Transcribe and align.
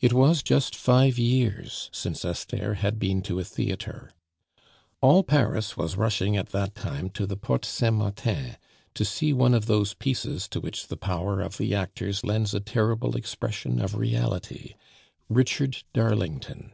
It 0.00 0.14
was 0.14 0.42
just 0.42 0.74
five 0.74 1.18
years 1.18 1.90
since 1.92 2.24
Esther 2.24 2.72
had 2.76 2.98
been 2.98 3.20
to 3.24 3.38
a 3.38 3.44
theatre. 3.44 4.10
All 5.02 5.22
Paris 5.22 5.76
was 5.76 5.98
rushing 5.98 6.34
at 6.34 6.48
that 6.52 6.74
time 6.74 7.10
to 7.10 7.26
the 7.26 7.36
Porte 7.36 7.66
Saint 7.66 7.96
Martin, 7.96 8.56
to 8.94 9.04
see 9.04 9.34
one 9.34 9.52
of 9.52 9.66
those 9.66 9.92
pieces 9.92 10.48
to 10.48 10.60
which 10.62 10.86
the 10.88 10.96
power 10.96 11.42
of 11.42 11.58
the 11.58 11.74
actors 11.74 12.24
lends 12.24 12.54
a 12.54 12.60
terrible 12.60 13.16
expression 13.18 13.82
of 13.82 13.96
reality, 13.96 14.76
Richard 15.28 15.82
Darlington. 15.92 16.72